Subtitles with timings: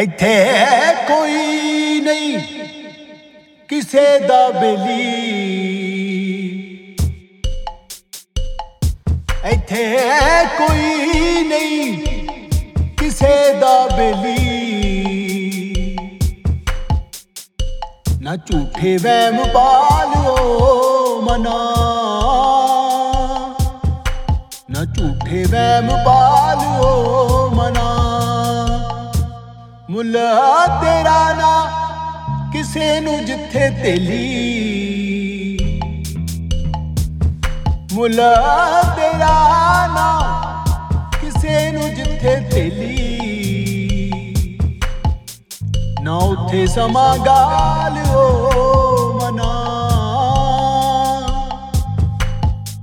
[0.00, 0.46] ਇੱਥੇ
[1.08, 2.38] ਕੋਈ ਨਹੀਂ,
[3.68, 4.96] ਕਿਸੇ ਦਾ ਬੇਲੀ।
[9.46, 9.98] ਇੱਥੇ
[10.58, 12.02] ਕੋਈ ਨਹੀਂ,
[12.96, 14.36] ਕਿਸੇ ਦਾ ਬੇਲੀ।
[18.20, 21.58] ਨਾ ਝੂਠੇ ਵਹਿਮ ਪਾਲਿਓ ਮਨਾ।
[24.70, 27.35] ਨਾ ਝੂਠੇ ਵਹਿਮ ਪਾਲਿਓ ਮਨਾ
[29.96, 31.70] ਮੁੱਲਾ ਤੇਰਾ ਨਾ
[32.52, 35.58] ਕਿਸੇ ਨੂੰ ਜਿੱਥੇ ਤੇਲੀ।
[37.92, 38.34] ਮੁੱਲਾ
[38.96, 39.32] ਤੇਰਾ
[39.86, 40.08] ਨਾ
[41.20, 43.18] ਕਿਸੇ ਨੂੰ ਜਿੱਥੇ ਤੇਲੀ।
[46.02, 48.50] ਨਾ ਉੱਥੇ ਸਮਾਂ ਗਾਲਿਓ
[49.22, 49.52] ਮਨਾ।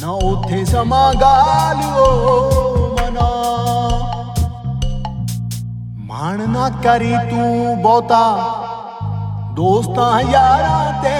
[0.00, 2.50] ਨਾ ਉੱਥੇ ਸਮਾਂ ਗਾਲਿਓ
[6.34, 8.22] ਮਾਣ ਨਾ ਕਰੀ ਤੂੰ ਬਹੁਤਾ।
[9.52, 11.18] ਦੋਸਤਾਂ ਯਾਰਾਂ ਤੇ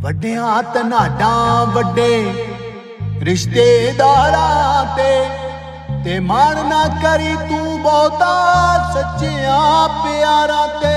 [0.00, 2.46] ਵੱਡਿਆਂ ਤਨਾਡਾਂ ਵੱਡੇ,
[3.20, 5.26] ਰਿਸ਼ਤੇਦਾਰਾਂ ਤੇ।
[6.04, 8.32] ਤੇ ਮਾਣ ਨਾ ਕਰੀ ਤੂੰ ਬਹੁਤਾ
[8.94, 10.96] ਸੱਚਿਆਂ ਪਿਆਰਾਂ ਤੇ।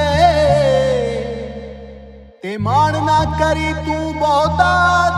[2.43, 4.73] ਤੇ ਮਾਣ ਨਾ ਕਰੀ ਤੂੰ ਬਹੁਤਾ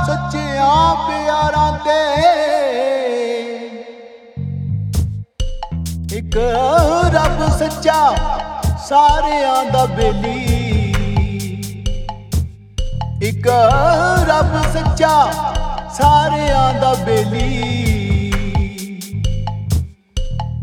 [0.08, 2.02] ਸੱਚਿਆਂ ਪਿਆਰਾਂ ਤੇ।
[6.34, 6.42] ਇੱਕ
[7.14, 8.16] ਰੱਬ ਸੱਚਾ
[8.88, 10.94] ਸਾਰਿਆਂ ਦਾ ਬੇਲੀ।
[13.24, 13.48] ਇੱਕ
[14.30, 15.12] ਰੱਬ ਸੱਚਾ
[15.94, 18.32] ਸਾਰਿਆਂ ਦਾ ਬੇਲੀ।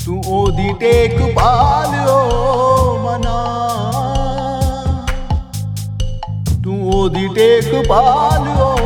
[0.06, 2.18] ਤੂੰ ਉਹਦੀ ਟੇਕ ਪਾਲਿਓ
[2.98, 3.38] ਮਨਾ।
[6.64, 8.76] ਤੂੰ ਉਹਦੀ ਟੇਕ ਪਾਲਿਓ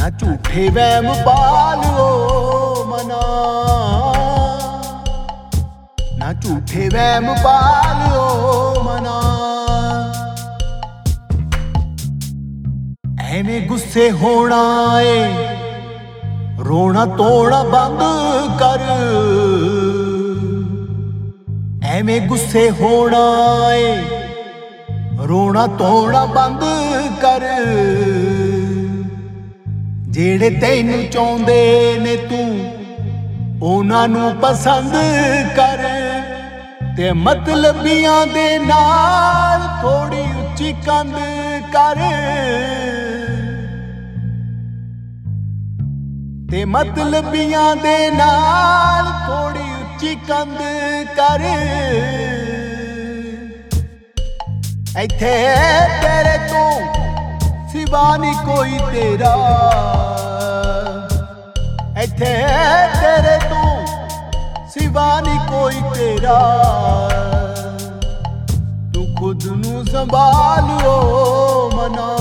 [0.00, 2.06] ਨਾ ਝੂਠੇ ਵਹਿਮ ਪਾਲਿਓ
[2.84, 3.20] ਮਨਾ।
[6.16, 9.20] ਨਾ ਝੂਠੇ ਵਹਿਮ ਪਾਲਿਓ ਮਨਾ।
[13.28, 14.62] ਐਵੇਂ ਗੁੱਸੇ ਹੋਣਾ
[15.00, 15.48] ਏ,
[16.58, 18.00] ਰੋਣਾ ਤੋਣਾ ਬੰਦ
[18.58, 18.80] ਕਰ।
[21.82, 24.04] ਐਵੇਂ ਗੁੱਸੇ ਹੋਣਾ ਏ,
[25.18, 26.64] ਰੋਣਾ ਤੋਣਾ ਬੰਦ
[27.20, 27.50] ਕਰ।
[30.10, 32.78] ਜਿਹੜੇ ਤੈਨੂੰ ਚਾਹੁੰਦੇ ਨੇ ਤੂੰ,
[33.62, 34.92] ਉਹਨਾਂ ਨੂੰ ਪਸੰਦ
[35.56, 35.84] ਕਰ।
[36.96, 41.14] ਤੇ ਮਤਲਬੀਆਂ ਦੇ ਨਾਲ ਥੋੜੀ ਉੱਚੀ ਕੰਧ
[41.72, 42.00] ਕਰ।
[46.50, 50.58] ਤੇ ਮਤਲਬੀਆਂ ਦੇ ਨਾਲ ਥੋੜੀ ਉੱਚੀ ਕੰਧ
[51.16, 51.40] ਕਰ।
[55.00, 55.36] ਇੱਥੇ
[56.02, 56.99] ਤੇਰੇ ਤੋਂ
[57.72, 59.34] ਸਿਵਾ ਨਹੀਂ ਕੋਈ ਤੇਰਾ।
[62.02, 62.34] ਇੱਥੇ
[63.00, 63.86] ਤੇਰੇ ਤੋਂ,
[64.68, 66.38] ਸਿਵਾ ਨਹੀਂ ਕੋਈ ਤੇਰਾ।
[68.94, 70.96] ਤੂੰ ਖੁਦ ਨੂੰ ਸੰਭਾਲਿਓ
[71.74, 72.16] ਮਨਾ।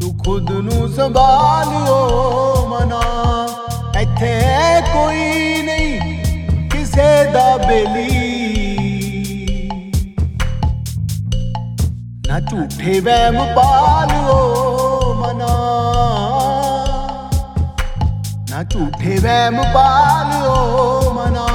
[0.00, 1.98] ਤੂੰ ਖੁਦ ਨੂੰ ਸੰਭਾਲਿਓ
[2.68, 3.02] ਮਨਾ।
[4.00, 4.42] ਇੱਥੇ
[4.94, 6.20] ਕੋਈ ਨਹੀਂ
[6.68, 8.23] ਕਿਸੇ ਦਾ ਬੇਲੀ।
[12.34, 15.48] ਨਾ ਝੂਠੇ ਵਹਿਮ ਪਾਲਿਓ ਮਨਾ।
[18.50, 21.46] ਨਾ ਝੂਠੇ ਵਹਿਮ ਪਾਲਿਓ ਮਨਾ।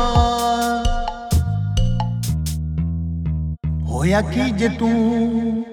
[3.88, 5.66] ਹੋਇਆ ਕੀ ਜੇ ਤੂੰ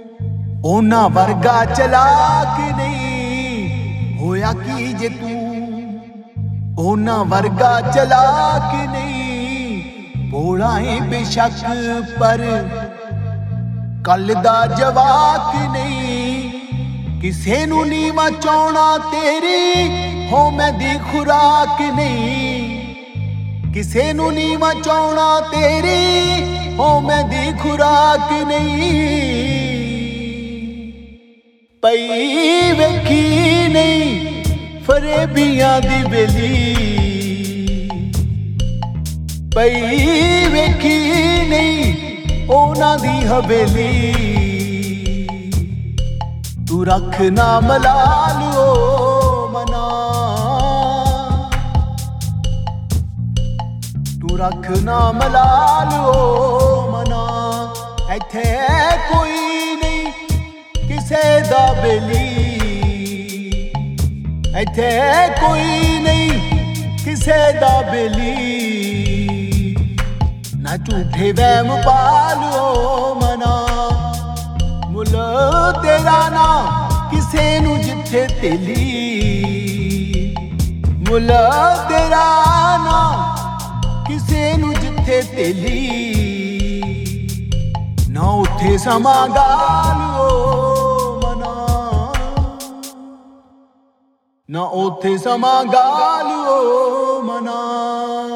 [0.64, 4.16] ਉਹਨਾਂ ਵਰਗਾ ਚਲਾਕ ਨਹੀਂ?
[4.18, 5.60] ਹੋਇਆ ਕੀ ਜੇ ਤੂੰ
[6.78, 9.82] ਉਹਨਾਂ ਵਰਗਾ ਚਲਾਕ ਨਹੀਂ?
[10.30, 11.52] ਭੋਲਾ ਏ ਬੇਸ਼ੱਕ
[12.20, 12.38] ਪਰ
[14.06, 16.50] ਕੱਲ ਦਾ ਜਵਾਕ ਨਹੀਂ।
[17.20, 19.88] ਕਿਸੇ ਨੂੰ ਨੀਵਾ ਚਾਉਣਾ ਤੇਰੀ,
[20.32, 22.94] ਹੋ ਮੈਂ ਦੀ ਖੁਰਾਕ ਨਹੀਂ।
[23.74, 26.42] ਕਿਸੇ ਨੂੰ ਨੀਵਾ ਚਾਉਣਾ ਤੇਰੀ,
[26.78, 29.02] ਹੋ ਮੈਂ ਦੀ ਖੁਰਾਕ ਨਹੀਂ।
[31.82, 34.42] ਪਈ ਵੇਖੀ ਨਹੀਂ
[34.82, 36.74] ਫਰੇਬੀਆਂ ਦੀ ਬੇਲੀ।
[39.56, 39.80] ਪਈ
[40.46, 40.95] ਵੇਖੀ ਨਹੀਂ ਉਹਨਾਂ ਦੀ
[43.26, 44.12] ਹਵੇਲੀ
[46.68, 48.66] ਤੂੰ ਰੱਖ ਨਾ ਮਲਾਲਿਓ
[49.48, 49.86] ਮਨਾ।
[54.20, 56.12] ਤੂੰ ਰੱਖ ਨਾ ਮਲਾਲਿਓ
[56.90, 57.24] ਮਨਾ।
[58.14, 58.44] ਇੱਥੇ
[59.12, 60.12] ਕੋਈ ਨਹੀਂ,
[60.88, 62.26] ਕਿਸੇ ਦਾ ਬੇਲੀ।
[64.60, 65.00] ਇੱਥੇ
[65.40, 66.30] ਕੋਈ ਨਹੀਂ,
[67.04, 68.55] ਕਿਸੇ ਦਾ ਬੇਲੀ।
[70.66, 73.50] ਨਾ ਝੂਠੇ ਵਹਿਮ ਪਾਲਿਓ ਮਨਾ
[74.90, 75.12] ਮੁੱਲ
[75.82, 76.46] ਤੇਰਾ ਨਾ
[77.10, 78.74] ਕਿਸੇ ਨੂੰ ਜਿੱਥੇ ਤੇਲੀ
[81.08, 81.30] ਮੁੱਲ
[81.88, 82.24] ਤੇਰਾ
[82.84, 82.98] ਨਾ
[84.08, 85.78] ਕਿਸੇ ਨੂੰ ਜਿੱਥੇ ਤੇਲੀ
[88.10, 90.28] ਨਾ ਉੱਥੇ ਸਮਾਂ ਗਾਲਿਓ
[91.22, 91.54] ਮਨਾ
[94.48, 98.35] ਨਾ ਉੱਥੇ ਸਮਾਂ ਗਾਲਿਓ ਮਨਾ